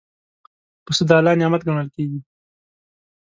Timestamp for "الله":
1.17-1.33